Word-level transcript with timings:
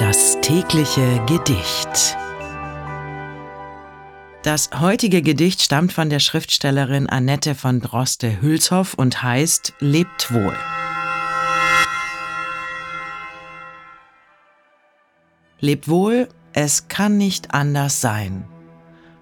Das 0.00 0.38
tägliche 0.40 1.22
Gedicht. 1.26 2.16
Das 4.42 4.70
heutige 4.80 5.20
Gedicht 5.20 5.60
stammt 5.60 5.92
von 5.92 6.08
der 6.08 6.20
Schriftstellerin 6.20 7.06
Annette 7.06 7.54
von 7.54 7.82
Droste-Hülshoff 7.82 8.94
und 8.94 9.22
heißt 9.22 9.74
Lebt 9.80 10.32
wohl. 10.32 10.56
Lebt 15.58 15.86
wohl, 15.86 16.30
es 16.54 16.88
kann 16.88 17.18
nicht 17.18 17.52
anders 17.52 18.00
sein. 18.00 18.46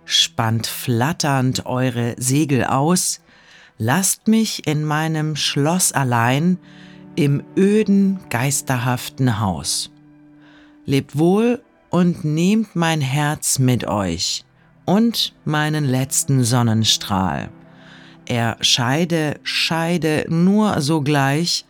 Spannt 0.05 0.69
flatternd 0.69 1.67
eure 1.67 2.15
Segel 2.19 2.63
aus, 2.63 3.21
lasst 3.79 4.29
mich 4.29 4.69
in 4.69 4.85
meinem 4.85 5.35
Schloss 5.35 5.91
allein 5.91 6.57
im 7.17 7.43
öden, 7.57 8.21
geisterhaften 8.31 9.41
Haus. 9.41 9.91
Lebt 10.89 11.19
wohl 11.19 11.63
und 11.91 12.25
nehmt 12.25 12.75
mein 12.75 13.03
Herz 13.03 13.59
mit 13.59 13.87
euch 13.87 14.47
und 14.87 15.35
meinen 15.45 15.85
letzten 15.85 16.45
Sonnenstrahl. 16.45 17.51
Er 18.25 18.57
scheide, 18.63 19.39
scheide 19.43 20.25
nur 20.31 20.81
sogleich, 20.81 21.67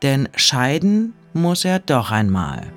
denn 0.00 0.26
scheiden 0.36 1.12
muss 1.34 1.66
er 1.66 1.80
doch 1.80 2.10
einmal. 2.12 2.72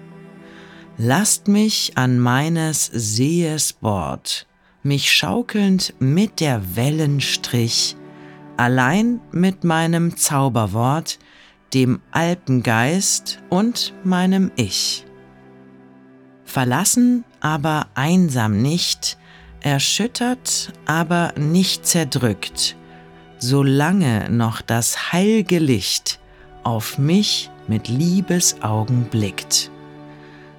Lasst 0.98 1.48
mich 1.48 1.94
an 1.95 2.20
meines 2.20 2.88
Sees 2.91 3.72
Bord, 3.72 4.48
mich 4.84 5.09
schaukelnd 5.14 5.94
mit 6.00 6.41
der 6.41 6.75
Wellen 6.75 7.22
Strich, 7.22 7.95
allein 8.58 9.22
mit 9.31 9.64
meinem 9.64 10.17
Zauberwort, 10.17 11.20
dem 11.73 12.02
Alpengeist 12.12 13.41
und 13.50 13.94
meinem 14.03 14.52
Ich. 14.58 15.05
Verlassen, 16.55 17.25
aber 17.42 17.88
einsam 17.95 18.61
nicht, 18.61 19.17
erschüttert, 19.59 20.72
aber 20.86 21.34
nicht 21.38 21.86
zerdrückt, 21.86 22.78
solange 23.39 24.30
noch 24.30 24.61
das 24.61 25.11
heilge 25.11 25.59
Licht 25.59 26.22
auf 26.64 26.98
mich 26.98 27.50
mit 27.67 27.89
Liebesaugen 27.89 29.03
blickt. 29.09 29.70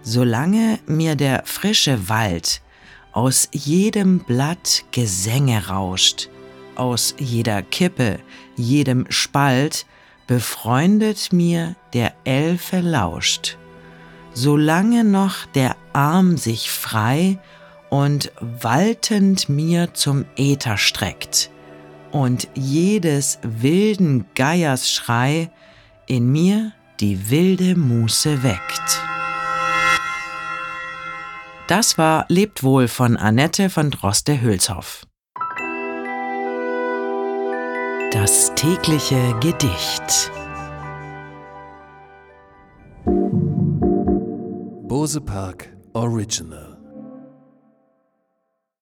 Solange 0.03 0.81
mir 0.87 1.17
der 1.17 1.45
frische 1.47 2.11
Wald 2.11 2.61
aus 3.13 3.49
jedem 3.53 4.19
Blatt 4.19 4.85
Gesänge 4.91 5.69
rauscht, 5.69 6.29
aus 6.75 7.15
jeder 7.19 7.63
Kippe, 7.63 8.19
jedem 8.55 9.07
Spalt, 9.09 9.87
befreundet 10.27 11.33
mir 11.33 11.75
der 11.95 12.13
Elfe 12.25 12.81
lauscht. 12.81 13.57
Solange 14.39 15.03
noch 15.03 15.47
der 15.55 15.77
Arm 15.95 16.37
sich 16.37 16.71
frei 16.71 17.39
und 17.89 18.31
waltend 18.41 19.49
mir 19.49 19.95
zum 19.95 20.27
Äther 20.37 20.77
streckt 20.77 21.51
und 22.13 22.47
jedes 22.55 23.39
wilden 23.43 24.27
Geiers 24.35 24.91
Schrei 24.93 25.51
in 26.07 26.31
mir 26.31 26.73
die 27.01 27.31
wilde 27.31 27.77
Muße 27.77 28.43
weckt. 28.43 29.01
Das 31.67 31.97
war 31.97 32.27
Lebt 32.29 32.63
wohl 32.63 32.89
von 32.89 33.17
Annette 33.17 33.71
von 33.71 33.91
Droste-Hülshoff. 33.91 35.07
Das 38.13 38.53
tägliche 38.55 39.35
Gedicht. 39.41 40.31
Bose 45.07 45.21
Park 45.21 45.69
Original 45.95 46.76